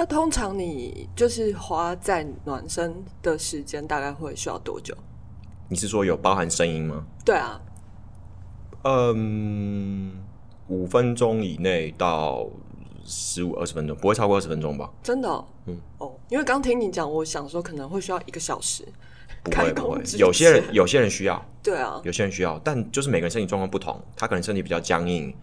[0.00, 4.96] 那通常你就是花在暖身的时间大概会需要多久？
[5.68, 7.04] 你是说有包含声音吗？
[7.22, 7.60] 对啊，
[8.84, 10.10] 嗯，
[10.68, 12.48] 五分钟以内到
[13.04, 14.90] 十五二十分钟，不会超过二十分钟吧？
[15.02, 18.82] 真的、哦，嗯哦，因为刚听你讲，我想说可能会需要一个小时。
[19.42, 25.34] 不会不会有些人有些人需要，对啊，有些人需要，但就是每个人身体状况不同，他可能身体比较僵硬，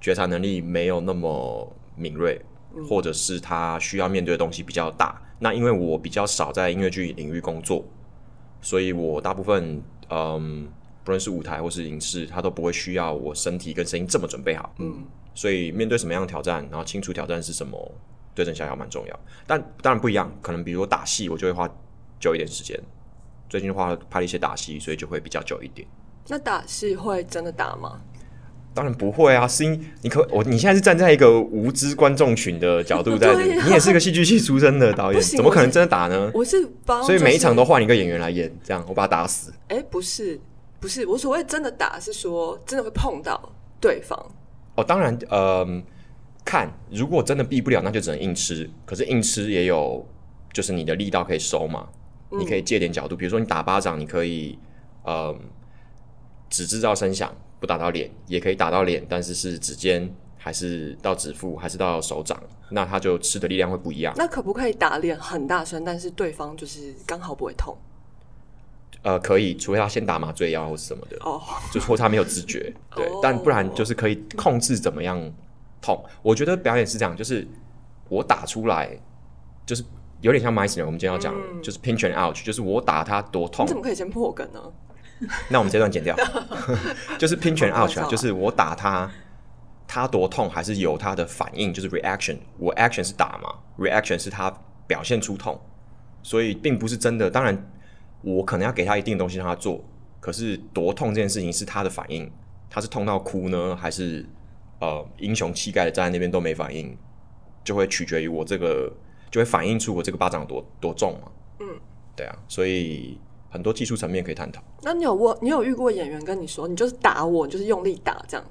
[0.00, 2.40] 觉察能力没有那么敏锐，
[2.86, 5.20] 或者是他需要面对的东西比较大。
[5.38, 7.84] 那因为我比较少在音乐剧领域工作，
[8.60, 10.68] 所以我大部分嗯，
[11.04, 14.74] 不论是舞台或是影视，他都不会需要我身体跟声音这么准备好。
[14.78, 15.04] 嗯，
[15.34, 17.94] 所以面对什么样的挑战，然后清楚挑战是什么，
[18.34, 19.20] 对症下药蛮重要。
[19.46, 21.68] 但当然不一样，可能比如说打戏，我就会花
[22.18, 22.78] 久一点时间。
[23.48, 25.86] 最近的话拍了一些打戏，所以就会比较久一点。
[26.26, 28.00] 那打戏会真的打吗？
[28.78, 36.30] 当然不会啊，是因你可我你现在是站在一个无知观众群的角度在， 对呀你也是个戏剧系出身的导演，怎么可能真的打呢？
[36.32, 39.52] 我是帮，所以每一场都都换一个演员来演，这样我把他打死。
[39.66, 40.38] 哎、不是
[40.78, 44.16] 不是，我所谓真的打是说真的会碰到对方。
[44.76, 45.82] 哦，当然，嗯、
[46.44, 48.70] 看如果真的避不了，那就只能硬吃。
[48.86, 50.06] 可是硬吃也有，
[50.52, 51.88] 就是你的力道可以收嘛，
[52.30, 54.56] 你可以借点角度，比如说你打巴掌，你可以，
[55.04, 55.36] 嗯、
[56.48, 64.14] 只制造声响，不打到脸，也可以打到脸，但是是指尖还是到指腹还是到手掌，那他就吃的力量会不一样。
[64.16, 67.76] 那可不可以打脸很大声，但是对方就是刚好不会痛？
[69.02, 71.40] 呃，可以，除非他先打麻醉药或是什么的，哦，
[71.72, 75.20] 就或他没有知觉， 对，哦但不然就是可以控制怎么样
[75.80, 76.04] 痛。
[76.20, 77.46] 我觉得表演是这样，就是
[78.08, 78.90] 我打出来，
[79.64, 79.84] 就是
[80.20, 81.32] 有点像 Meissner，我们今天要讲、
[81.62, 84.60] 就是 pinch and ouch，就是我打他多痛你怎，么可以先破梗呢？
[85.50, 86.16] 那我们这段剪掉，
[87.18, 89.10] 就是 pinch and ouch 啊，就是我打他，
[89.86, 92.38] 他多痛还是有他的反应，就是 reaction。
[92.58, 94.52] 我 action 是打嘛，reaction 是他
[94.86, 95.60] 表现出痛，
[96.22, 97.30] 所以并不是真的。
[97.30, 97.70] 当然，
[98.22, 99.84] 我可能要给他一定的东西让他做，
[100.20, 102.30] 可是多痛这件事情是他的反应，
[102.70, 104.24] 他是痛到哭呢，还是
[104.80, 106.96] 呃英雄气概的站在那边都没反应，
[107.64, 108.92] 就会取决于我这个，
[109.30, 111.30] 就会反映出我这个巴掌有多多重嘛。
[111.60, 111.66] 嗯，
[112.14, 113.18] 对啊，所以
[113.50, 114.62] 很多技术层面可以探讨。
[114.82, 118.44] 那你有问你有遇过演员跟你说，你就是打我，你就是用力打这样？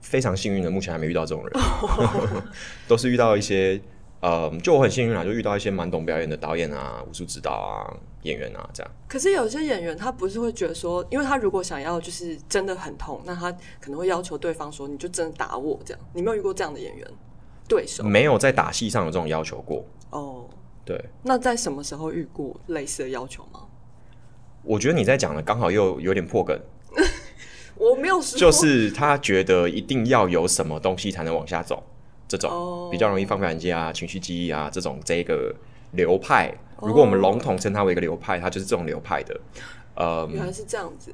[0.00, 1.60] 非常幸运的，目前还没遇到这种人，
[2.86, 3.80] 都是遇到一些
[4.20, 7.82] 呃，就我很幸运啦，就遇到一些蛮懂表演的导演啊、武术指导啊、
[8.22, 8.92] 演员啊这样。
[9.08, 16.02] 可是有些演员他不是会觉得说，因为他如果想要就是真的很痛，那他可能会要求对方说，你就真的打我这样。
[16.14, 17.06] 你没有遇过这样的演员
[17.68, 18.04] 对手？
[18.04, 19.84] 没有在打戏上有这种要求过。
[20.10, 20.48] 哦，
[20.84, 23.66] 对，那在什么时候遇过类似的要求吗？
[24.62, 26.58] 我觉得你在讲的刚好又有点破梗，
[27.76, 31.82] 我没有说，就是他觉得一定要有什么东西才能往下走，
[32.26, 35.54] 这种、哦比较容易放表演界啊、情绪记忆啊这种这个
[35.92, 36.52] 流派。
[36.80, 39.40] 如果我们笼统称它为一个流派，它就是这种流派的。
[39.94, 41.12] 呃，原来是这样子。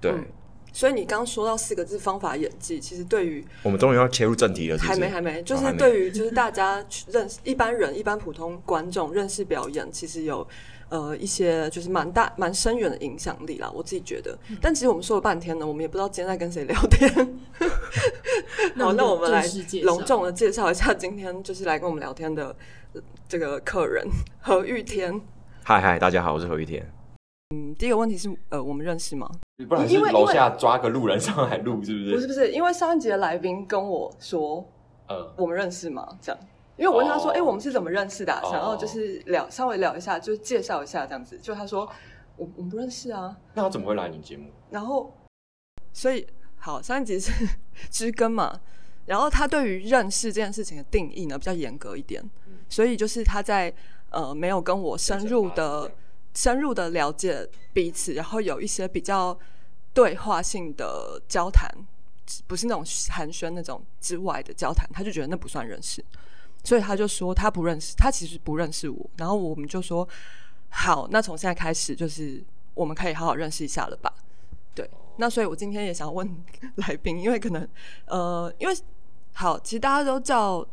[0.00, 0.24] 对，嗯
[0.72, 4.90] 所以你刚说到四个字方法演技，其实对于我们终于要切入正题了，是不是？
[4.92, 10.46] 还没还没，就是对于就是大家去认识一般人、一般普通观众认识表演，其实有
[10.88, 13.70] 呃一些就是蛮大蛮深远的影响力啦。
[13.74, 17.10] 我自己觉得，嗯但其实我们说了半天呢，我们也不知道今天在跟谁聊天。
[18.76, 19.44] 好，那我们来
[19.82, 22.56] 隆重的介绍一下今天就是来跟我们聊天的
[22.94, 24.06] 呃这个客人
[24.40, 25.20] 何玉天。
[25.62, 26.90] 嗨嗨，大家好，我是何玉天。
[27.72, 29.30] 嗯，第一个问题是呃，我们认识吗？
[29.68, 32.14] 不然是因为楼下抓个路人上来录，是不是？
[32.14, 34.64] 不是不是，因为上一集的来宾跟我说
[35.08, 36.06] 呃，我们认识吗？
[36.20, 36.40] 这样，
[36.76, 41.38] 因为我问他说，哦哎、我们是怎么认识的想要就是聊稍微聊一下，就是介绍一下这样子。
[41.38, 41.88] 就他说，
[42.36, 43.36] 我我们不认识啊。
[43.54, 44.50] 那他怎么会来你节目？
[44.70, 45.12] 然后，
[45.92, 47.32] 所以好，上一集是
[47.90, 48.60] 知根嘛，
[49.06, 52.22] 然后他对于认识这件事情的定义呢比较严格一点，
[52.68, 53.72] 所以就是他在
[54.10, 55.90] 呃没有跟我深入的
[56.34, 59.38] 深入的了解彼此，然后有一些比较
[59.92, 61.68] 对话性的交谈，
[62.46, 66.04] 不是那种寒暄那种之外的交谈，他就觉得那不算认识，
[66.64, 70.08] 所以他就说他不认识，他其实不认识我，然后我们就说
[70.70, 72.42] 好，那从现在开始就是
[72.74, 74.12] 我们可以好好认识一下了吧。
[74.74, 76.26] 对，那所以我今天也想问
[76.76, 77.68] 来宾，因为可能
[78.06, 78.74] 呃，因为
[79.34, 80.66] 好，其实大家都叫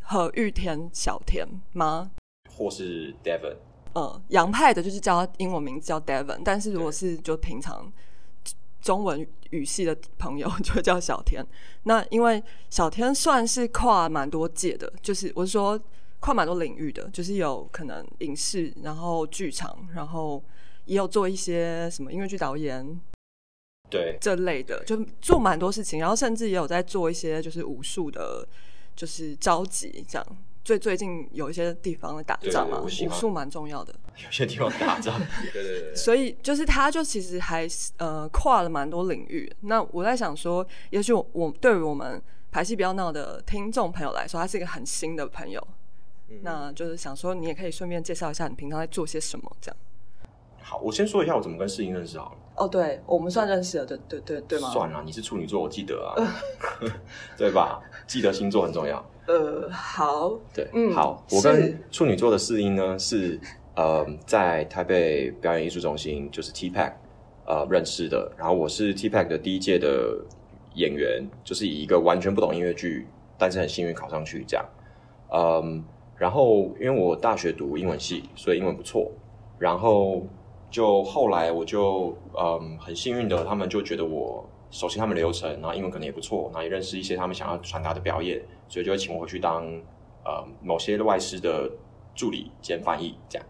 [0.00, 2.10] 何玉田小田吗？
[2.56, 3.56] 或是 Devon？
[3.92, 7.92] 呃，洋派的就是叫他英文名字叫 Devon，但是如果是就平常
[8.80, 11.44] 中文语系的朋友就会叫小天。
[11.82, 15.78] 那因为小天算是跨蛮多界的，就是我是说
[16.20, 20.42] 跨蛮多领域的，就是有可能影视，然后剧场，然后
[20.84, 23.00] 也有做一些什么音乐剧导演，
[23.90, 28.46] 对，这类的，就做蛮多事情，然后甚至也有在做一些就是武术的，
[28.94, 30.26] 就是召集这样。
[30.62, 33.94] 最最近有一些地方的打仗嘛，武术蛮重要的。
[34.24, 35.18] 有些地方打仗，
[35.52, 39.50] 对对对所以就是他，就其实还是呃跨了蛮多领域。
[39.60, 45.66] 那我在想说，也许我我对于我们排戏比较闹的听众朋友来说，他是一个很新的朋友。
[46.42, 49.76] 那就是想说，你也可以顺便介绍一下你平常在做些什么，这样。
[50.62, 52.36] 好，我先说一下我怎么跟世英认识好了。
[52.56, 54.70] 哦，对，我们算认识了，对对对对吗？
[54.70, 56.14] 算了，你是处女座，我记得啊
[57.36, 57.80] 对吧？
[58.06, 59.04] 记得星座很重要。
[59.30, 63.38] 呃，好，对，嗯好，我跟处女座的试音呢是
[63.76, 66.92] 呃在台北表演艺术中心，就是 TPAC
[67.46, 68.28] 呃认识的。
[68.36, 70.16] 然后我是 TPAC 的第一届的
[70.74, 73.06] 演员，就是以一个完全不懂音乐剧，
[73.38, 74.66] 但是很幸运考上去这样。
[75.32, 75.84] 嗯，
[76.16, 79.12] 然后因为我大学读英文系，所以英文不错。
[79.60, 80.26] 然后
[80.72, 89.66] 就后来我就嗯很幸运的，他们就觉得我熟悉他们流程，然后英文可能也不错，然后也认识一些他们想要传达的表演，所以就会请我回去当
[90.24, 91.70] 呃某些外师的
[92.14, 93.46] 助理兼翻译这样。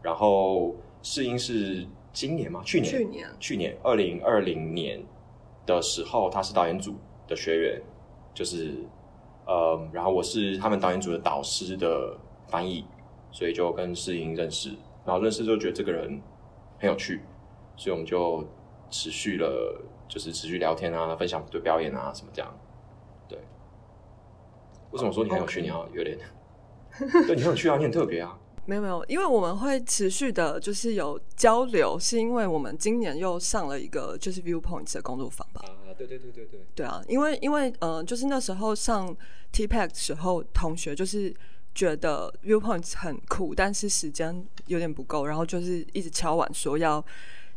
[0.00, 2.62] 然后试音是今年吗？
[2.64, 2.90] 去年？
[2.90, 5.02] 去年去年二零二零年
[5.66, 6.94] 的时候，他是导演组
[7.26, 7.82] 的学员，
[8.32, 8.74] 就是
[9.46, 12.16] 呃，然后我是他们导演组的导师的
[12.48, 12.86] 翻译，
[13.30, 14.70] 所以就跟世英认识，
[15.04, 16.20] 然后认识就觉得这个人
[16.78, 17.20] 很有趣，
[17.76, 18.44] 所以我们就
[18.88, 22.50] 持续了，就是持续聊天啊，分享对表演啊什么这样。
[24.90, 26.18] 对，为什么说你很有趣？OK 你要有点，
[27.26, 28.36] 对你很有趣啊，你很特别啊。
[28.66, 35.62] 没有没有，因为我们会持续的，就是有交流，是因为我们今年又上了一个就是 Viewpoints 的工作坊吧。
[35.64, 39.16] 啊，对对对对对，对啊，因为因为呃，就是那时候上
[39.52, 41.34] TPAC 的时候，同学就是
[41.74, 47.04] 觉得 Viewpoints 很酷，但是时间有点不够，然后就是一直敲碗说要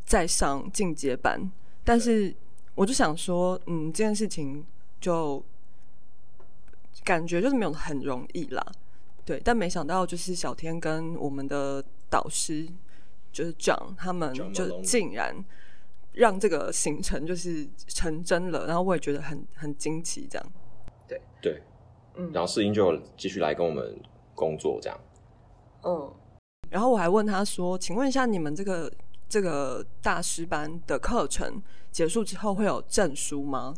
[0.06, 1.52] 再上进阶班，
[1.84, 2.34] 但是
[2.74, 4.66] 我就想说，嗯，这件事情
[5.00, 5.44] 就
[7.04, 8.66] 感觉就是没有很容易啦，
[9.26, 12.68] 对，但没想到就是小天跟我们的导师
[13.32, 15.36] 就是 John 他们就竟然
[16.14, 20.52] 让这个行程就是成真了，然后我也觉得很很惊奇，这样。
[21.08, 21.62] 对对，
[22.16, 24.00] 嗯然后世英就继续来跟我们
[24.36, 25.00] 工作这样。
[25.84, 26.14] 嗯，
[26.70, 28.92] 然后我还问他说：“请问一下，你们这个
[29.28, 31.62] 这个大师班的课程
[31.92, 33.74] 结束之后会有证书吗？”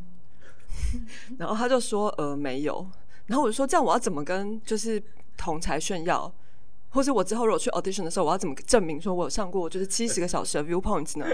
[1.39, 2.85] 然后他就说：“呃，没有。”
[3.27, 5.01] 然后我就说：“这样我要怎么跟就是
[5.35, 6.31] 同才炫耀？
[6.89, 11.25] 或者我之后如果去 audition 的时候，我要怎么证明说我有上过就是七十个小时的 viewpoints 呢？”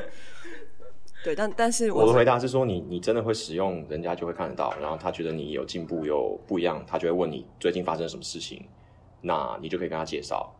[1.23, 8.65] 对，但但是我的回答是说你你真的会使用，人家就会看得到，然后他觉得你有进步有不一样，他就会问你最近发生什么事情，
[9.21, 10.51] 那你就可以跟他介绍。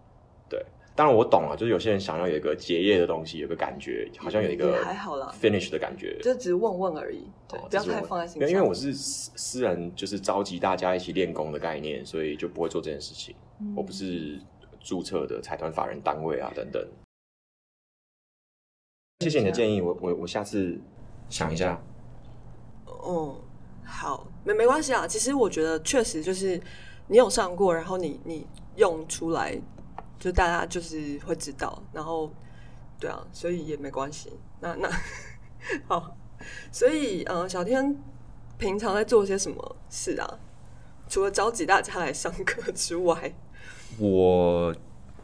[0.47, 6.19] 对，当然我懂了，就是有些人想要有一个结业的东西，有个感觉，好像有一个也还好啦 finish 的感觉。
[6.21, 8.41] 就只是问问而已，对，哦不要太放在心上。
[8.41, 13.33] 因为因为我是私私人，就是召集大家一起练功的概念，所以就不会做这件事情。
[13.59, 14.39] 嗯我不是
[14.79, 16.85] 注册的财团法人单位啊，等等。
[19.21, 20.77] 谢谢你的建议，我我我下次
[21.29, 21.79] 想一下。
[23.07, 23.35] 嗯，
[23.85, 25.07] 好，没没关系啊。
[25.07, 26.59] 其实我觉得确实就是
[27.07, 29.55] 你有上过，然后你你用出来，
[30.21, 32.31] 就大家就是会知道，然后
[32.99, 34.31] 对啊，所以也没关系。
[34.59, 34.87] 那那
[35.89, 36.15] 好，
[36.71, 37.97] 所以呃，小天
[38.59, 40.39] 平常在做些什么事啊？
[41.09, 43.33] 除了召集大家来上课之外，
[43.97, 44.73] 我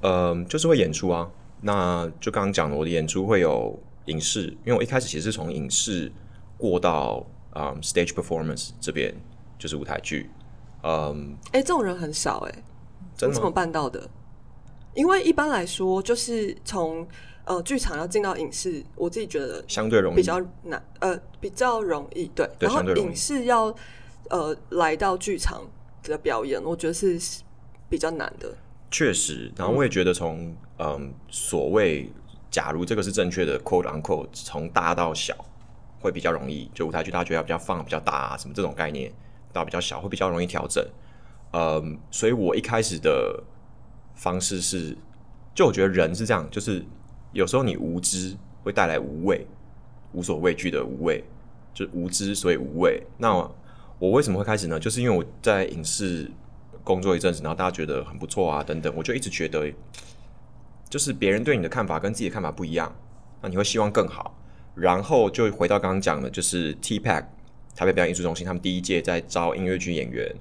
[0.02, 1.30] 呃就是会演出啊，
[1.62, 6.12] 那就刚刚讲的，我的演出会有影视，因为我一开始其实是从影视
[6.58, 7.24] 过到
[7.54, 9.16] 嗯 stage performance 这边，
[9.60, 10.30] 就是舞台剧。
[10.82, 12.64] 嗯，哎、这种人很少哎、你
[13.16, 13.50] 怎么真的吗？
[13.52, 14.10] 办到的？
[14.98, 17.08] 因为一般来说，就是从
[17.46, 22.50] 呃剧场要进到影视，我自己觉得相对容易比较难，呃，比较容易，对。
[22.60, 23.74] 然后影视要
[24.32, 25.62] 呃来到剧场
[26.02, 27.20] 的表演，我觉得是
[27.88, 28.52] 比较难的。
[28.90, 32.10] 确实，然后我也觉得从嗯所谓
[32.50, 35.36] 假如这个是正确的 quote unquote，从大到小
[36.00, 39.14] 会比较容易，就舞台剧大家觉得比较放比较大啊，什么这种概念
[39.54, 40.84] 到比较小会比较容易调整。
[41.52, 43.44] 嗯，所以我一开始的
[44.18, 44.98] 方式是，
[45.56, 46.84] 就我觉得人是这样，就是
[47.32, 49.48] 有时候你无知会带来无畏，
[50.12, 51.24] 无所畏惧的无畏，
[51.74, 53.02] 就无知所以无畏。
[53.18, 53.34] 那
[54.00, 54.80] 我为什么会开始呢？
[54.80, 56.30] 就是因为我在影视
[56.84, 59.72] 工作一阵子，然后大家觉得很不错啊，等等，我就一直觉得，
[60.90, 62.94] 就是别人对你的看法跟自己的看法不一样，
[63.42, 64.34] 那你会希望更好。
[64.76, 67.26] 然后就回到刚刚讲的，就是 TPAC
[67.76, 70.36] 台北表演艺术中心，他们第一届在招音乐剧演员，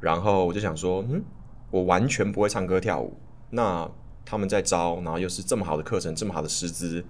[0.00, 1.22] 然后我就想说，嗯，
[1.72, 3.16] 我完全不会唱歌跳舞，
[3.50, 3.90] 那
[4.24, 7.04] 他们在招，然后又是这么好的课程，这么好的师资，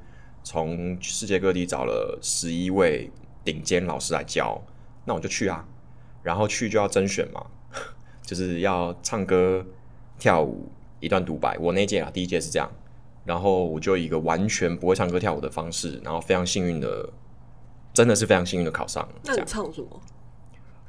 [0.44, 3.10] 从世界各地找了十一位
[3.44, 4.62] 顶尖老师来教，
[5.04, 5.66] 那我就去啊，
[6.22, 7.44] 然后去就要甄选嘛，
[8.22, 9.66] 就 就是要唱歌、
[10.16, 11.58] 跳舞一段独白。
[11.58, 12.70] 我那一届啊，第一届是这样，
[13.24, 17.10] 然后我就以一个完全不会唱歌跳舞的方式，然后非常幸运的，
[17.92, 19.06] 真的是非常幸运的考上。
[19.24, 20.00] 那你唱什么？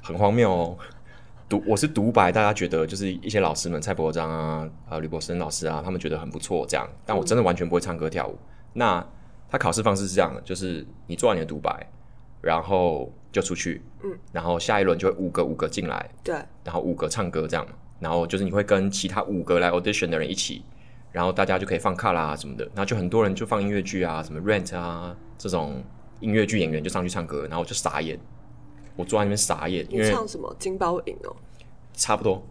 [0.03, 0.77] 很荒谬哦。
[1.49, 8.37] 独我是独白，大家觉得就是一些老师们蔡伯章啊、呃吕博生老师啊，他们觉得很不错这样，但我真的完全不会唱歌跳舞。
[8.73, 9.05] 那
[9.49, 11.85] 他考试方式是这样的，就是你做完你的独白，
[12.41, 20.63] 然后就出去，嗯，然后下一轮就会五个五个进来，对，然后五个唱歌这样嘛，然后就是你会跟其他五个来 audition 的人一起，
[21.11, 25.83] 然后大家就可以放卡啦什么的，然后就很多人就放音乐剧啊，什么 Rent 啊这种
[26.19, 28.17] 音乐剧演员就上去唱歌，然后我就傻眼。
[28.95, 31.35] 我坐在那边傻眼，因为唱什么金包银哦，
[31.93, 32.43] 差不多，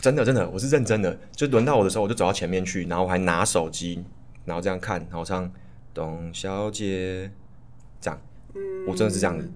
[0.00, 1.18] 真的真的，我是认真的。
[1.32, 4.02] 就轮到我的时候，我就走到前面去，然后我还拿手机，
[4.44, 5.50] 然后这样看，然后唱
[5.92, 7.30] 董小姐，
[8.00, 8.18] 这样，
[8.86, 9.50] 我真的是这样子。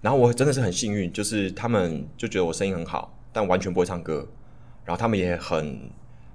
[0.00, 4.28] 然后我真的是很幸运，就是他们就觉得我声音很好，但完全不会唱歌，
[4.84, 5.90] 然后他们也很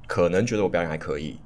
[0.08, 1.40] 可能觉得我表演还可以，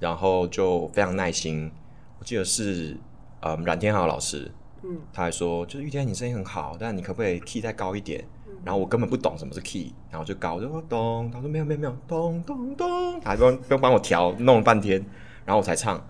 [0.00, 1.70] 然后就非常耐心。
[2.18, 2.96] 我记得是
[3.40, 4.50] 嗯冉天豪老师。
[4.84, 8.24] 嗯，他还说，就是玉天，你声音很好，但你可不可以 key 再高一点？
[8.64, 15.04] 然后我根本不懂什么是 key，然后就高，就说咚，他说没有没有没有，咚咚咚，还不用不用帮我调，弄了半天，
[15.44, 16.00] 然后我才唱。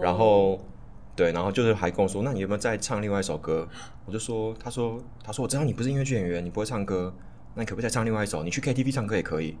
[0.00, 0.60] 然后
[1.16, 3.68] 对，然后就是还跟我说，那你有没有再唱另外一首歌？
[4.06, 7.12] 我就说，他说他说我知道你不是音乐剧演员，你不会唱歌，
[7.54, 8.44] 那你可不可以再唱另外一首？
[8.44, 9.56] 你去 KTV 唱歌也可以。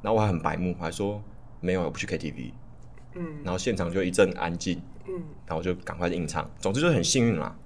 [0.00, 1.22] 然后我还很白目，我还说
[1.60, 2.52] 没有，我不去 KTV。
[3.16, 4.80] 嗯，然后现场就一阵安静。
[5.08, 6.50] 嗯，然后就赶快硬唱。
[6.58, 7.56] 总之就是很幸运啦。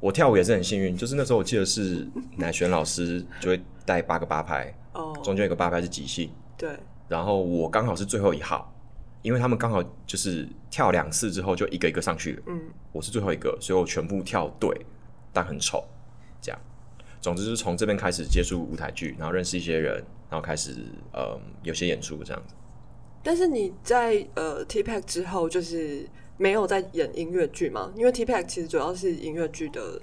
[0.00, 2.04] 我跳舞也是很幸运，就是那时候我记得是
[2.36, 6.28] 乃璇老师就会带八个八拍，哦，中间有个八拍是即兴，
[6.58, 6.76] 对。
[7.06, 8.74] 然后我刚好是最后一号，
[9.22, 14.68] 因为他们刚好就是跳两次之后就一个一个上去了，嗯，我是最后一个，所以我全部跳对，
[15.32, 15.84] 但很丑，
[16.40, 16.60] 这样。
[17.20, 20.74] 总之就是从这边开始接触舞台剧，然后认识一些人，然后开始
[21.12, 22.54] 呃有些演出这样子。
[23.22, 26.08] 但是你在呃 T Pack 之后就是。
[26.38, 27.92] 没有在演音乐剧吗？
[27.94, 30.00] 因为 T Pack 其实主要是音乐剧的，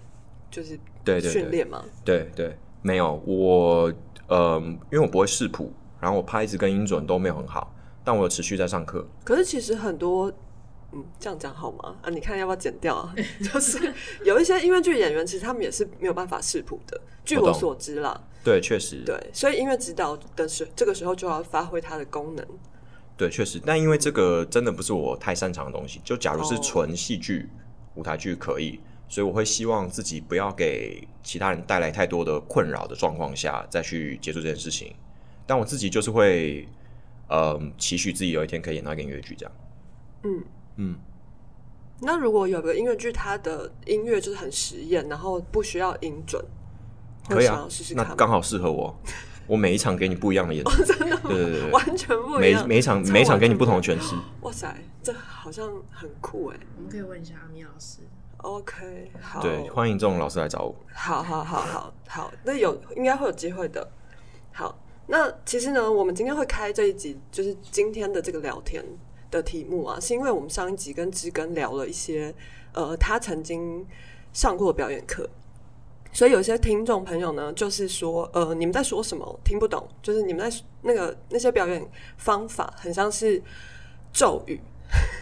[0.50, 1.84] 就是对训练嘛。
[2.06, 3.92] 对对，没有我
[4.28, 4.58] 呃，
[4.90, 9.06] 因为我不会视谱，然后我拍子跟音准都没有很好，但我有持续在上课。
[9.26, 10.32] 可是其实很多，
[10.94, 11.98] 嗯，这样讲好吗？
[12.04, 13.14] 啊，你看要不要剪掉啊？
[13.52, 17.02] 就是有一些音乐剧演员，其实他们也是没有办法视谱的。
[17.26, 22.48] 据我所知啦，对，确实，对，所以音乐指导的时这个时候就要发挥它的功能。
[23.20, 26.00] 对，确实，但因为这个真的不是我太擅长的东西。
[26.06, 27.50] 就假如是纯戏剧、
[27.96, 34.96] 舞台剧可以，所以我会希望自己不要给其他人带来太多的困扰的状况下再去接触这件事情。
[35.46, 36.66] 但我自己就是会，
[37.28, 39.52] 呃，期许自己有一天可以演到一个音乐剧这样。
[40.24, 40.44] 嗯
[40.78, 40.96] 嗯。
[42.00, 46.42] 那如果有个音乐剧，它的音乐就是很实验，然后不需要音准，
[47.28, 48.98] 可以啊，试试看，那刚好适合我。
[49.50, 52.62] 我每一场给你不一样的演出，真的，对对对，完全不一样。
[52.62, 54.16] 每每一场每一场给你不同的诠释。
[54.42, 56.58] 哇塞，这好像很酷哎！
[56.78, 58.02] 我们可以问一下阿米老师。
[58.38, 59.42] OK，好。
[59.42, 60.76] 对，欢迎这种老师来找我。
[60.94, 63.90] 好好好好好，那有应该会有机会的。
[64.54, 64.78] 好，
[65.08, 68.86] 那其实呢，我们今天会开这一集，就是今天的这个聊天
[69.32, 72.32] 的题目啊，是因为我们上一集跟知根聊了一些，
[72.74, 73.84] 呃，他曾经
[74.32, 75.28] 上过的表演课。
[76.12, 79.40] 所以有些听众朋友呢，就是说，呃，你们在说什么？
[79.44, 79.88] 听不懂。
[80.02, 81.88] 就是你们在那个那些表演
[82.18, 83.42] 方法，很像是
[84.12, 84.60] 咒语。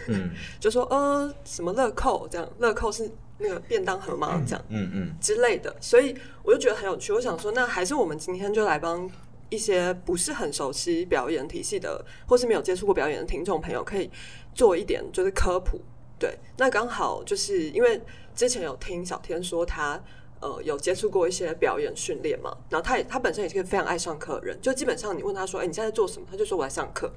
[0.07, 4.41] 嗯， 就说呃，什么乐扣这样，乐扣是那个便当盒吗？
[4.47, 5.75] 这样，嗯嗯之类的。
[5.81, 7.11] 所以我就觉得很有趣。
[7.11, 9.07] 我想说，那还是我们今天就来帮
[9.49, 14.09] 一些不是很熟悉表演体系的，或是没有接触过表演的听众朋友，可以
[14.55, 15.81] 做一点就是科普。
[16.17, 18.01] 对，那刚好就是因为
[18.33, 20.01] 之前有听小天说他。
[20.39, 22.55] 呃，有接触过一些表演训练嘛？
[22.69, 27.11] 然后他也他本身也是个非常爱上课的人，就基本上你问他说：“哎，你现在做什么？”他就说：“我在上课。”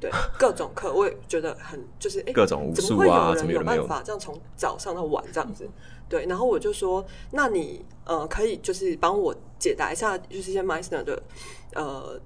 [0.00, 5.68] 对， 各种课我也觉得很就是哎，各种武术啊，怎么会有人有办法这样从早上到晚这样子？
[6.08, 11.22] 对，然后我就说：“那你呃，可以就是帮我解答一下，就是一些 Meisner 的
[11.74, 12.18] 呃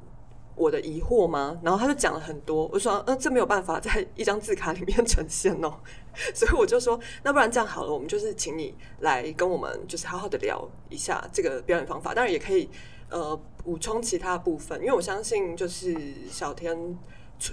[0.56, 5.74] 我的疑惑吗？”然后他就讲了很多，我说：“嗯，这没有办法在一张字卡里面呈现哦。
[6.34, 12.14] ”所以我就说，那不然这样好了，我们就是请你来跟我们，就是好好的聊一下这个表演方法。
[12.14, 12.68] 当然也可以，
[13.10, 15.96] 呃，补充其他部分，因为我相信就是
[16.30, 16.96] 小天，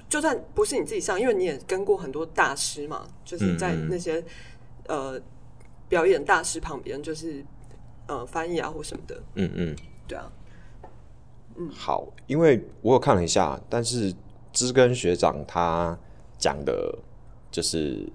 [0.08, 4.24] 就算不是你自己上，因为你也跟过很多大师嘛，就是在那些
[4.88, 5.20] 呃
[5.90, 7.44] 表演大师旁边，就是
[8.08, 9.24] 呃翻译啊或什么的。
[9.34, 9.76] 嗯嗯，
[10.08, 10.32] 对啊。
[11.62, 14.14] 嗯，好，因为我有看了一下，但是
[14.52, 15.98] 知根学长他
[16.38, 16.98] 讲的，
[17.52, 18.08] 就是。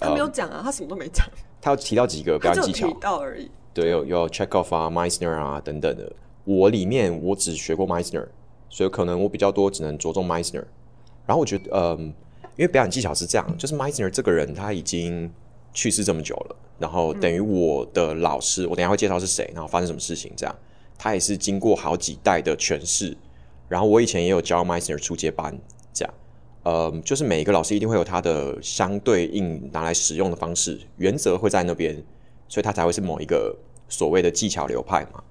[0.00, 1.26] 他没有讲啊，他什么都没讲。
[1.60, 3.50] 他有提到几个表演技巧，提到而已。
[3.74, 6.12] 对，有有 check off 啊，Meisner 啊等等的。
[6.44, 8.28] 我里面我只学过 Meisner，
[8.70, 10.64] 所以可能我比较多只能着重 Meisner。
[11.26, 12.14] 然后我觉得，嗯，
[12.54, 15.28] 因为表演技巧是这样，就是 Meisner 这个人他已经
[15.72, 20.54] 去世这么久了，然后等于我的老师，我等下会介绍是谁，然后发生什么事情，这样
[20.98, 23.16] 他也是经过好几代的诠释。
[23.68, 25.58] 然后我以前也有教 Meisner 初阶班，
[25.92, 26.14] 这样，
[26.62, 32.02] 呃，就是每一个老师一定会有他的相对应拿来使用的方式，原则会在那边，
[32.48, 33.54] 所以他才会是某一个
[33.88, 35.22] 所谓的技巧流派嘛。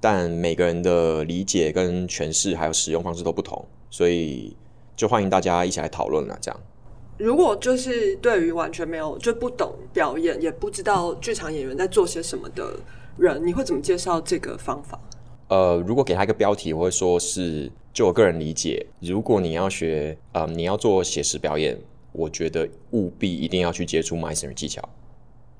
[0.00, 4.56] 但每个人的理解跟诠释还有使用方式都不同，所以
[4.96, 6.36] 就欢迎大家一起来讨论了。
[6.40, 6.60] 这样，
[7.18, 12.78] 如果就是对于完全没有就不懂表演，也不知道剧场演员在做些什么的
[13.18, 14.98] 人，你会怎么介绍这个方法？
[15.48, 21.78] 呃，如果给他一个标题，我会说是，就我个人理解，如果你要学，呃，你要做写实表演，
[22.12, 24.82] 我觉得务必一定要去接触 Meisner 技巧。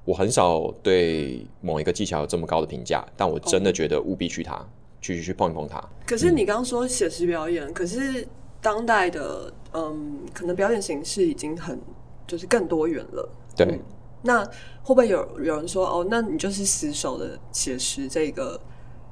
[0.04, 4.64] 我很少对某一个技巧有这么高的评价，但我真的觉得务必去它，
[5.00, 5.82] 去去碰一碰它。
[6.06, 8.26] 可是你刚刚说写实表演，可是
[8.60, 11.80] 当代的，嗯，可能表演形式已经很
[12.26, 13.28] 就是更多元了。
[13.56, 13.80] 对，
[14.22, 14.44] 那
[14.82, 18.60] 会不会有有人说，哦，那你就是死守的写实这个？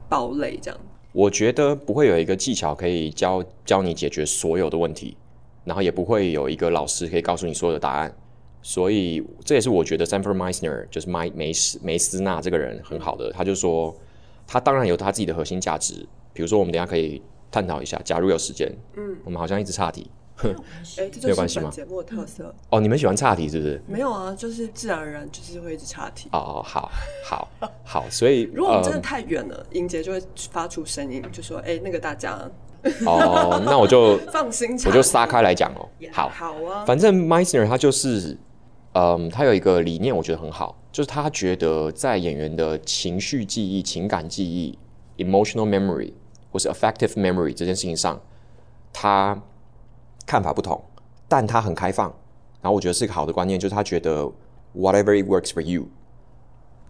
[0.07, 0.79] 堡垒这样，
[1.13, 5.17] 我觉得不会有一个技巧可以教教你解决所有的问题，
[5.65, 8.15] 然后也不会有一个老师可以告诉你所有的答案，
[8.61, 13.97] 所以这也是我觉得 Sanford Meisner 就是麦梅斯梅斯纳这个人很好的，他就说
[14.47, 17.21] 他当然有他自己的核心价值，比如说我们等下可以
[17.51, 20.09] 探讨一下，假如有时间，嗯，我们好像一直岔题。
[20.99, 22.81] 哎，这就是本节目的特色哦。
[22.81, 23.81] 你们喜欢岔题是不是？
[23.87, 26.29] 没有啊，就是自然而然就是会一直岔题。
[26.33, 26.91] 哦，好，
[27.25, 27.49] 好，
[27.85, 28.05] 好。
[28.11, 32.39] 所以 如果我们真的太远了，英杰就会发出声音，就说：“哎，那个大家。”
[33.07, 35.89] 哦，那我就 放心，我就撒开来讲哦。
[36.13, 36.85] 好，好啊。
[36.85, 38.37] 反正 Meisner 他就是，
[38.93, 44.77] 嗯，他有一个理念，我觉得很好，就是他觉得在演员的情绪记忆、情感记忆
[45.17, 46.13] （emotional memory）
[46.51, 48.21] 或是 affective memory 这件事情上，
[48.93, 49.41] 他。
[50.27, 50.83] 看法不同，
[51.29, 52.09] 但他很开放，
[52.61, 54.25] 然后我觉得是一个好的观念，就是他觉得
[54.75, 55.87] whatever it works for you，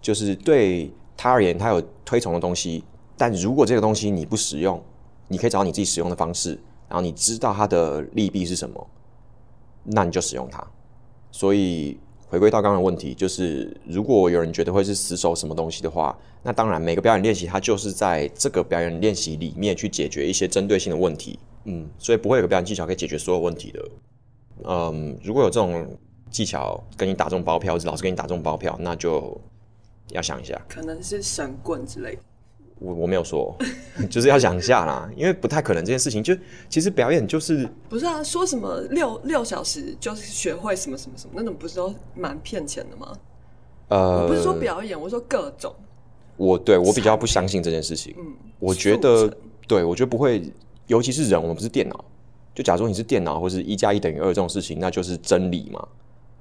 [0.01, 2.85] 就是对他而言，他有推崇的东西，
[3.17, 4.83] 但如果这个东西你不使用，
[5.29, 8.87] 你可以找你自己使用的方式，然后你知道它的利弊是什么，
[9.85, 10.65] 那你就使用它。
[11.33, 21.39] 所以回归到刚刚的问题，就是如果有人觉得会是死守什么东西的话，那当然每个表演练习，它就是在这个表演练习里面去解决一些针对性的问题。
[21.65, 23.89] 嗯，所以不会有个表演技巧可以解决所有问题的。
[24.65, 25.97] 嗯，如果有这种
[26.31, 29.41] 技巧跟你打中包票，或者老师给你打中包票，那就
[30.11, 32.23] 要想一下，可能是神棍之类的。
[32.79, 33.57] 我我没有说，
[34.11, 36.23] 就是要想一下啦，因为不太可能这件事情。
[36.23, 36.37] 就
[36.69, 38.23] 其实表演就是不是啊？
[38.23, 43.13] 说什么六六小时就是学会什么什么什么，那种不是都蛮骗钱的吗？
[43.89, 45.75] 呃，我不是说表演，我说各种。
[46.37, 48.15] 我对我比较不相信这件事情。
[48.19, 49.33] 嗯，我觉得
[49.67, 50.43] 对我觉得不会。
[50.87, 52.05] 尤其是人，我们不是电脑。
[52.55, 55.89] 就假如你是电脑，或是一加一等于二这种事情，那就是真理嘛，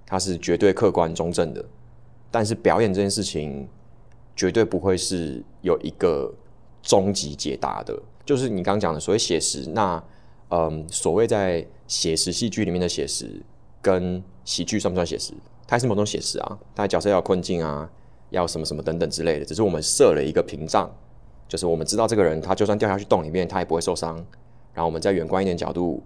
[0.06, 1.66] 它是绝对客观中正的。
[2.30, 3.68] 但是表演这件事情，
[4.36, 6.32] 绝对不会是有一个
[6.84, 8.00] 终极解答的。
[8.26, 10.04] 就是你刚刚讲的所谓写实，那
[10.50, 13.42] 嗯，所谓在写实戏剧里面的写实，
[13.82, 15.34] 跟喜剧算不算写实？
[15.66, 17.90] 它是某种写实啊，它角色要困境啊，
[18.30, 19.46] 要什么什么等等之类的。
[19.46, 20.92] 只是我们设了一个屏障。
[21.54, 24.16] 就是我们知道这个人，他就算掉下去洞里面，他也不会受伤。
[24.74, 26.02] 然后我们在远观一点角度，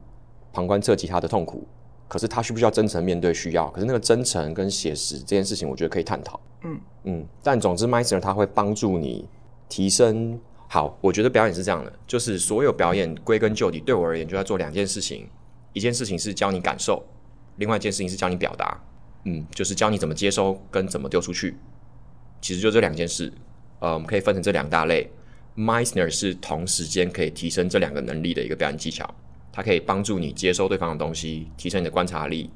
[0.52, 1.66] 旁观侧击他的痛苦。
[2.10, 3.34] 可是他需不需要真诚面对？
[3.34, 3.70] 需要。
[3.70, 6.38] 可是那个真诚跟写实这件事情，我觉得可以探讨。
[6.64, 7.26] 嗯嗯。
[7.42, 9.26] 但总之，Meister 他会帮助你
[9.70, 10.38] 提升。
[10.68, 15.30] 好，我觉得表演是这样的，就是所有表演归根究底，对我而言就要做两件事情：
[15.72, 17.02] 一件事情是教你感受，
[17.56, 18.78] 另外一件事情是教你表达。
[19.24, 21.56] 嗯，就是教你怎么接收跟怎么丢出去。
[22.42, 23.32] 其实就这两件事。
[23.80, 25.10] 呃，我们可以分成这两大类。
[25.58, 29.12] Meisner 是同时间可以提升这两个能力的一个表演技巧，
[29.52, 32.50] 它可以帮助你接收对方的东西，提升你的观察力，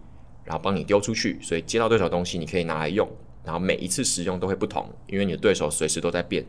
[0.44, 1.42] 然后帮你丢出去。
[1.42, 3.10] 所以接到对手的东西，你可以拿来用，
[3.44, 6.46] 然后每一次使用都会不同，因为你的对手随时都在变。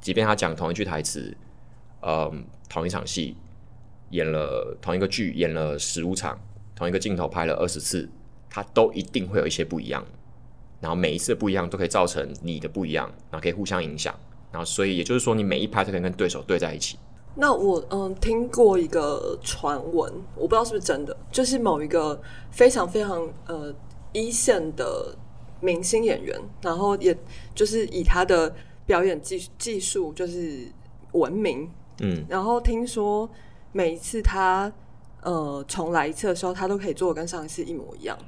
[0.00, 1.36] 即便他讲同一句台词，
[2.00, 3.36] 嗯，同一场戏
[4.10, 6.40] 演了同一个剧演了十五场，
[6.74, 8.08] 同一个镜头拍了二十次，
[8.48, 10.02] 他都一定会有一些不一样。
[10.80, 14.18] 然后每一次不一样都可以造成你的不一样，然后可以互相影响。
[14.52, 16.98] 然后，所以也就是说，你每一拍都可以跟对手对在一起。
[17.34, 23.74] 那我嗯听过一个传闻，我不知道是不是真的，就是某一个非常非常呃
[24.12, 25.16] 一线的
[25.58, 27.16] 明星演员，然后也
[27.54, 30.70] 就是以他的表演技技术就是
[31.12, 31.66] 闻名。
[32.00, 33.26] 嗯，然后听说
[33.72, 34.70] 每一次他
[35.22, 38.18] 呃重来一次的时候，他都可以做的跟上一次一模一样。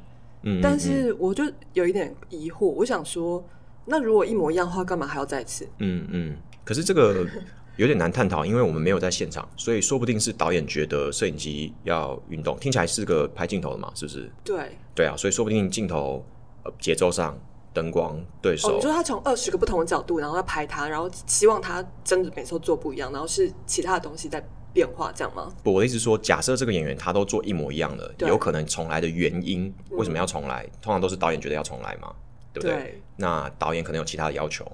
[0.44, 3.44] 嗯，但是我就有一点疑惑，我想说。
[3.86, 5.68] 那如果一模一样的话，干嘛还要再次？
[5.78, 6.36] 嗯嗯。
[6.64, 7.26] 可是这个
[7.76, 14.30] 有点难探讨，因为我们没有在现场，所以说不定是导演觉得摄影机要运动，听起来是个拍镜头的嘛，是不是？
[14.44, 16.24] 对，对啊，所以说不定镜头
[16.62, 17.38] 呃节奏上、
[17.72, 24.42] 灯光、对哦，手你，说他从二十个不同的角度，然后要拍他，然后希望他真的每次都做不一样，然后是其他的东西在
[24.72, 25.52] 变化，这样吗？
[25.62, 30.64] 不我的意思是说，假设这个演员他都做一模一样的，有可能重来的原因为什么要重来？
[30.80, 32.14] 通常都是导演觉得要重来嘛，
[32.54, 32.76] 对不对？
[32.76, 34.64] 对那导演可能有其他的要求，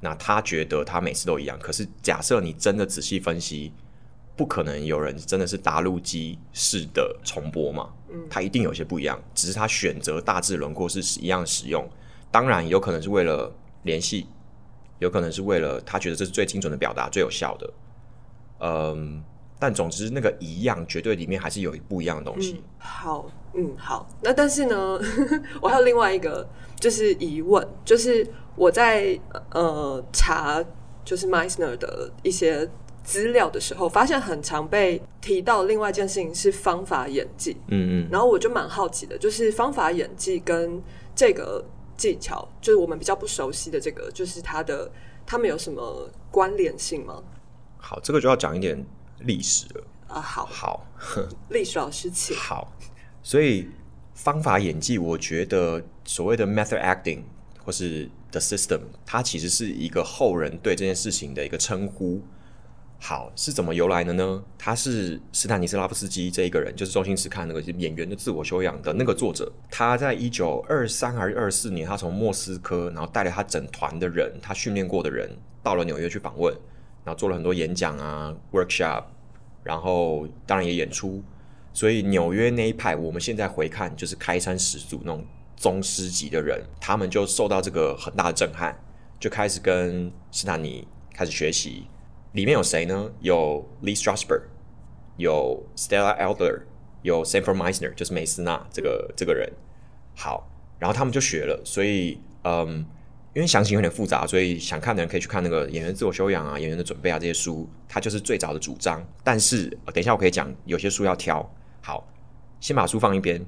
[0.00, 1.58] 那他觉得他每次都一样。
[1.58, 3.72] 可是假设你真的仔细分析，
[4.36, 7.92] 不可能有人真的是打录机式的重播嘛？
[8.10, 11.88] 嗯，他一定有些不一样，只是他选择大致轮廓是一样使用。
[12.30, 14.26] 当然，有可能是为了联系，
[14.98, 17.72] 有可能是为了他觉得这是最精准的表达、最有效的。
[18.60, 19.22] 嗯，
[19.58, 22.62] 但总之那个一样，绝对里面还是有不一样的东西。
[22.78, 24.06] 好，嗯，好。
[24.22, 25.00] 那但是呢，
[25.62, 26.46] 我还有另外一个
[26.78, 29.18] 就是疑问，就是我在
[29.50, 30.62] 呃查
[31.04, 32.68] 就是 Meisner 的一些
[33.02, 40.82] 资料的时候，发现很常被提到另外一件事情是方法演技，嗯嗯，然后我就蛮好奇的，就是方法演技跟
[41.14, 41.64] 这个
[41.96, 44.90] 技巧，就是我们比较不熟悉的这个，就是它的
[45.24, 47.22] 他们有什么关联性吗？
[47.78, 48.82] 好，这个就要讲一点
[49.20, 49.84] 历史了。
[50.08, 50.86] 啊，好，好，
[51.50, 52.36] 历史老师请。
[52.36, 52.72] 好，
[53.22, 53.68] 所以
[54.14, 57.22] 方法演技，我觉得所谓的 method acting
[57.64, 62.22] 或是 the system，它其实是一个后人对这件事情的一个称呼。
[63.00, 64.42] 好，是怎么由来的呢？
[64.56, 69.52] 他是斯坦尼斯拉夫斯基这一个人，就是周星驰看那个演员的自我修养的那个作者。
[69.70, 75.28] 他在一九二三还是二四年，他从莫斯科，然后带了他整团的人，他训练过的人，
[75.62, 76.56] 到了纽约去访问，
[77.04, 79.04] 然后做了很多演讲啊，workshop，
[79.62, 81.22] 然后当然也演出。
[81.72, 85.24] 所以纽约那一派，我们现在回看就是开山始祖那种
[85.56, 88.78] 宗师级的人，他们就受到这个很大的震撼，
[89.18, 91.86] 就开始跟斯坦尼开始学习。
[92.32, 93.10] 里面有谁呢？
[93.20, 94.42] 有 Lee Strasberg，
[95.16, 96.62] 有 Stella Adler，
[97.02, 99.52] 有 s a m f o r d Meisner，就是梅斯纳这个这个人。
[100.16, 102.86] 好，然后他们就学了，所以嗯，
[103.34, 109.04] 因为详情有点复杂，所以想看的人可以去看那个演员自我修养啊、演员的准备啊这些书，它就是最早的主张。
[109.24, 111.52] 但是、等一下我可以讲，有些书要挑。
[111.82, 112.08] 好，
[112.60, 113.44] 先把书放一边。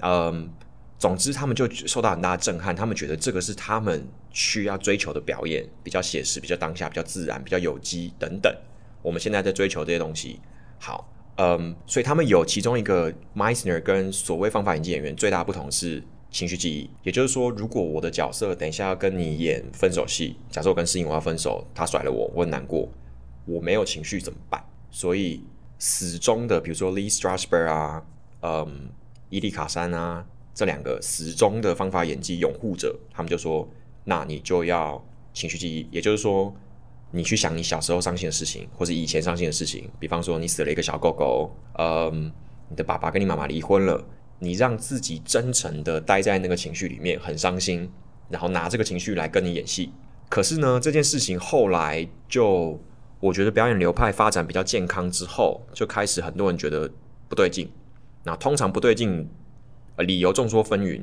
[0.00, 0.50] 嗯，
[0.98, 8.52] 总之他们就受到很大的震撼，他们觉得这个是他们需要追求的表演，比较写实、比较当下、比较自然、比较有机等等。
[9.00, 10.40] 我们现在在追求这些东西。
[10.80, 16.02] 好，嗯，所以他们有其中一个 Meisner 跟所谓方法演技演员最大的不同是
[16.34, 22.88] 情绪记忆，也就是说，如果我的角色等一下要跟你演分手戏，假设我跟诗颖我要分手，他甩了我，我很难过，
[23.46, 24.60] 我没有情绪怎么办？
[24.90, 25.44] 所以
[25.78, 28.02] 死忠的，比如说 Lee Strasberg 啊，
[28.40, 28.90] 嗯，
[29.30, 33.68] 伊丽卡山啊，这两个死忠的方法演技拥护者，他们就说，
[34.02, 35.00] 那你就要
[35.32, 36.52] 情绪记忆，也就是说，
[37.12, 42.32] 你去想你小时候伤心的事情，或是以前伤心的事情，比方说你死了一个小狗狗，嗯，
[42.68, 44.04] 你的爸爸跟你妈妈离婚了，
[44.38, 47.90] 你让自己真诚的待在那个情绪里面，很伤心，
[48.28, 49.92] 然后拿这个情绪来跟你演戏。
[50.28, 52.80] 可是呢，这件事情后来就，
[53.20, 56.90] 我觉得表演流派发展比较健康之后，就开始很多人觉得
[57.28, 57.70] 不对劲。
[58.24, 59.28] 那通常不对劲，
[59.98, 61.02] 理由众说纷纭，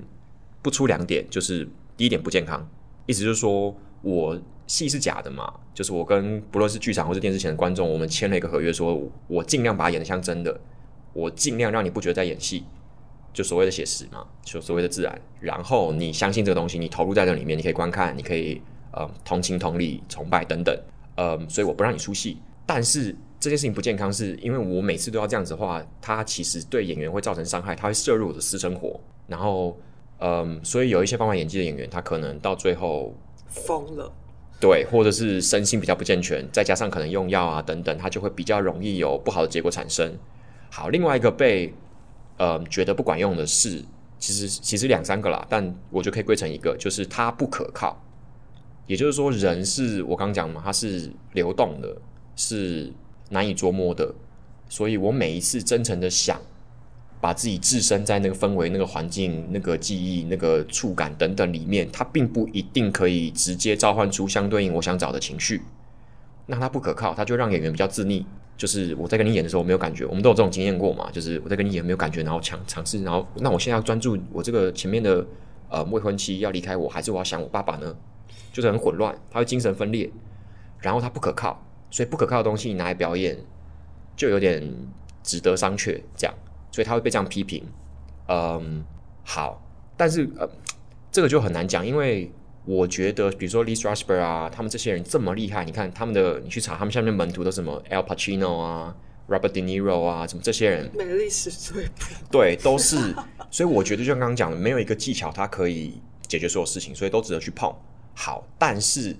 [0.61, 2.67] 不出两点，就是第一点不健康，
[3.05, 10.59] 意思就是说我戏是假的嘛，就是我跟不论是剧场或是电视前的观众，我们签了一个合约说我尽量把它演得像真的，
[11.13, 12.63] 我尽量让你不觉得在演戏，
[13.33, 15.21] 就所谓的写实嘛，就所谓的自然。
[15.39, 20.77] 然后你相信这个东西，你投入在这里面，你可以观看，你可以呃同情同理、崇拜等等，
[21.15, 22.37] 呃，所以我不让你出戏。
[22.65, 28.99] 但是这件事情不健康，是因为我每次都要这样子的话，它其实对演员会造成伤害，它会摄入我的私生活。
[29.27, 29.77] 然后，
[30.19, 33.15] 嗯，所以有一些方法演技的演员，他可能到最后
[33.47, 34.11] 疯了，
[34.59, 40.15] 对，或者是身心比较不健全，再加上可能用药啊等等，他就会比较容易有不好的结果产生。
[40.69, 41.73] 好，另外一个被
[42.41, 43.83] 呃觉得不管用的是，
[44.17, 48.01] 其实其实两三个啦，但我就可以归成一个，就是它不可靠。
[48.87, 51.95] 也就是说，人是我刚讲嘛，它是流动的，
[52.35, 52.91] 是
[53.29, 54.11] 难以捉摸的，
[54.67, 56.41] 所以我每一次真诚的想。
[57.21, 65.61] 把自己置身在那个氛围、那个环境、那个记忆、那个触感等等里面，它并不一定可以直接召唤出相对应我想找的情绪。
[66.47, 68.25] 那它不可靠，它就让演员比较自溺。
[68.61, 71.09] 就是我在跟你演的时候，我没有感觉，我们都有这种经验过嘛？
[71.09, 75.25] 就是我在跟你演没有感觉，然后强尝试，然后那我现在要专注我这个前面的
[75.67, 77.95] 呃未婚妻要离开我，还是我要想我爸爸呢？
[78.53, 80.11] 就是很混乱，他会精神分裂，
[80.77, 83.35] 然后他不可靠，所以不可靠的东西你拿来表演，
[84.15, 84.61] 就有点
[85.23, 86.35] 值得商榷这样。
[86.71, 87.65] 所以他会被这样批评，
[88.29, 88.85] 嗯，
[89.25, 89.61] 好，
[89.97, 90.47] 但是呃，
[91.11, 92.31] 这个就很难讲，因为
[92.65, 98.95] 我觉得，比如说 Lee Strasberg 啊，他们这些人这么厉害，你看他们的，你去查他们下面门徒都什么 Al Pacino 啊、
[99.27, 101.87] Robert De Niro 啊，什么这些人，美丽史最，
[102.31, 103.15] 对，都是。
[103.49, 107.73] 所以我觉得，就像刚刚讲的，没有一个技巧它可以解决所有事情，所以都值得去碰。
[108.13, 109.15] 好，但是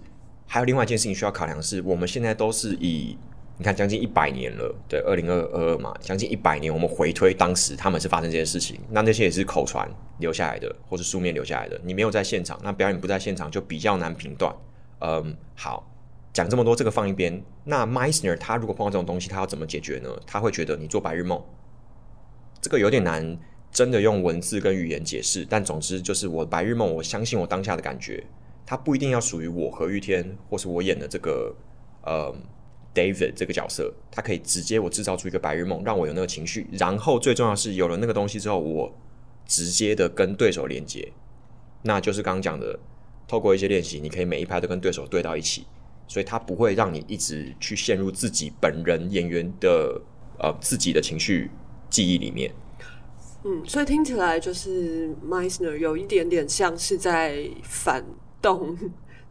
[0.45, 3.17] 还有另外一件事情需要考量的是，我们现在都是以
[3.57, 9.87] 你看将近一百年了，对，二零二二嘛，将近一百年，我们回推当时他们是发生这件事情，那那些也是口传
[10.17, 14.51] 留下来的，或是书面留下来的，你没有在现场，那表演不在现场就比较难评断。
[14.99, 15.91] 嗯，好，
[16.33, 17.43] 讲这么多，这个放一边。
[17.63, 20.09] 那 Meisner 他如果碰到这种东西，他要怎么解决呢？
[20.25, 21.39] 他会觉得你做白日梦，
[22.59, 23.37] 这个有点难，
[23.71, 25.45] 真的用文字跟语言解释。
[25.47, 28.23] 但总之就是我白日梦，我相信我当下的感觉。
[28.65, 31.53] 它不一定要属于我何玉天，或是我演的这个
[32.07, 32.33] 嗯
[32.93, 36.67] David 这个角色，它可以直接我制造出一个白日梦，让我有那个情绪。
[36.71, 38.93] 然后最重要是有了那个东西之后，我
[39.45, 41.12] 直接的跟对手连接，
[41.84, 42.80] 那就是刚刚讲的，
[43.27, 45.65] 透过一些练习，你可以每一拍都跟对手对到一起，
[46.08, 50.01] 所以他不会让你一直去陷入自己本人演员的
[50.39, 51.49] 呃自己的情绪
[51.89, 52.51] 记忆里面。
[53.43, 58.06] 嗯，所以听起来就是 Meisner 有一点点像是在反。
[58.41, 58.75] 动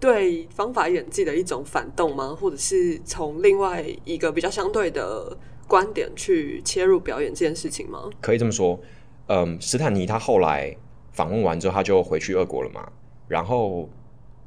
[0.00, 2.34] 对方法演技的一种反动吗？
[2.34, 5.36] 或者是从另外一个比较相对的
[5.68, 8.08] 观点去切入表演这件事情吗？
[8.20, 8.80] 可以这么说。
[9.26, 10.74] 嗯，斯坦尼他后来
[11.12, 12.90] 访问完之后，他就回去俄国了嘛，
[13.28, 13.88] 然后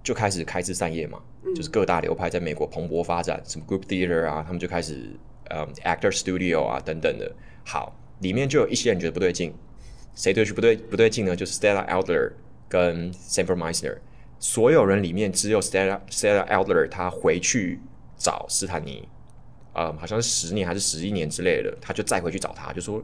[0.03, 1.21] 就开始开枝散叶嘛，
[1.55, 5.11] 就是各大流派在美国蓬勃发展，什么 Group Theater 啊，他们就开始
[5.51, 7.31] 嗯 Actor Studio 啊等等的。
[7.63, 9.53] 好，里面就有一些人觉得不对劲，
[10.15, 11.35] 谁对去不对不对劲呢？
[11.35, 12.31] 就是 Stella Adler
[12.67, 13.99] 跟 Sanford Meisner。
[14.43, 17.79] 所有人里面，只有 Stella Stella Adler 他回去
[18.17, 19.08] 找斯坦尼，
[19.71, 23.01] 呃，好像是十年还是十一年之类的，他就再回去找他，就说：“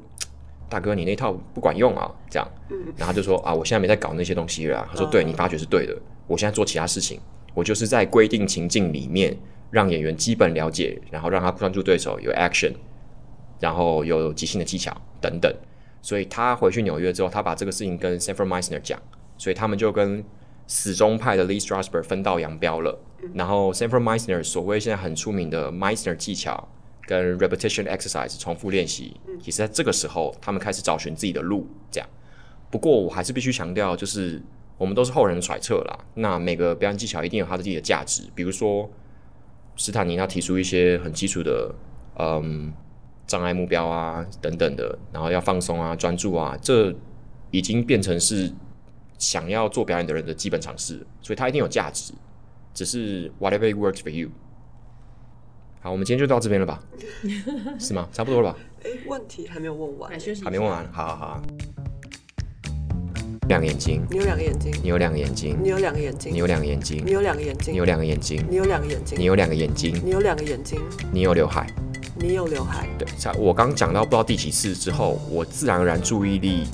[0.67, 2.45] 大哥，你那套不管用啊！”这样，
[2.97, 5.97] 然后就说：“啊，我现在没在搞那些东西了。”他说：“对你发觉是对的，
[6.28, 7.21] 我现在做其他事情，
[7.54, 9.34] 我就是在规定情境里面
[9.71, 12.73] 让演员基本了解，然后让他专注对手，有 action，
[13.62, 15.49] 然后有即兴的技巧等等。”
[16.04, 19.02] 所以他回去纽约之后，他把这个事情跟 Sanford Meisner 讲，
[19.38, 20.21] 所以他们就跟。
[20.71, 22.95] 死忠派的 Lee Strasberg 分道扬镳了，
[23.34, 26.69] 然后 Sanford Meisner 所谓现在很出名的 Meisner 技巧
[27.08, 31.67] 跟 repetition exercise 重复练习，其实在这个时候他们开始找寻自己的路。
[31.89, 32.08] 这样，
[32.69, 34.39] 不过我还是必须强调，就是
[34.77, 36.05] 我们都是后人揣测啦。
[36.13, 38.88] 那每个表演技巧一定有它的自己的价值，比如说
[39.75, 41.73] 斯坦尼他提出一些很基础的
[42.19, 42.71] 嗯
[43.25, 46.93] 障碍目标啊等等的，然后要放松啊专注啊，这
[47.49, 48.51] 已经变成是。
[49.19, 52.12] 想要做表演的人的基本常识，所以它一定有价值。
[52.73, 54.29] 只是 whatever works for you。
[55.82, 56.82] 好，我们今天就到这边了吧？
[57.79, 58.08] 是吗？
[58.12, 58.60] 差不多了吧？
[58.84, 60.12] 哎，问题还没有问完，
[60.43, 60.89] 还没问完。
[60.91, 61.41] 好好好。
[63.49, 70.79] 两个眼睛，你有两个眼睛，你有两个眼睛，你有两个眼睛，你有两个眼睛，你有两个眼睛，你有两个眼睛，你有两个眼睛，你有两个眼睛，你有两个眼睛，
[71.12, 71.67] 你有刘海，
[72.15, 72.88] 你有刘海。
[72.99, 73.08] 对，
[73.39, 76.67] 我刚讲到不知道第几次之后，我自然而然注意力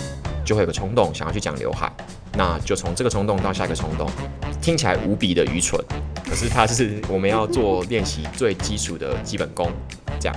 [0.44, 1.90] 就会有个冲动，想要去讲刘海。
[2.38, 4.10] 那就从这个冲动到下一个冲动，
[4.62, 5.80] 听起来无比的愚蠢，
[6.28, 9.72] 可是它是我们要做练习最基础的基本功，
[10.20, 10.36] 这样。